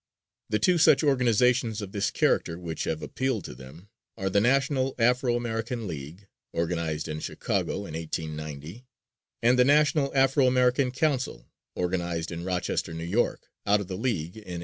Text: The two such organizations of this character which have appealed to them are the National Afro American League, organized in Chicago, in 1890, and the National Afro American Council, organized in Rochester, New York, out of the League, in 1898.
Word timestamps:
The 0.49 0.57
two 0.57 0.79
such 0.79 1.03
organizations 1.03 1.79
of 1.79 1.91
this 1.91 2.09
character 2.09 2.57
which 2.57 2.85
have 2.85 3.03
appealed 3.03 3.43
to 3.43 3.53
them 3.53 3.87
are 4.17 4.31
the 4.31 4.41
National 4.41 4.95
Afro 4.97 5.35
American 5.35 5.85
League, 5.87 6.27
organized 6.53 7.07
in 7.07 7.19
Chicago, 7.19 7.85
in 7.85 7.93
1890, 7.93 8.83
and 9.43 9.59
the 9.59 9.63
National 9.63 10.11
Afro 10.15 10.47
American 10.47 10.89
Council, 10.89 11.45
organized 11.75 12.31
in 12.31 12.43
Rochester, 12.43 12.95
New 12.95 13.03
York, 13.03 13.51
out 13.67 13.79
of 13.79 13.87
the 13.89 13.95
League, 13.95 14.37
in 14.37 14.41
1898. 14.57 14.59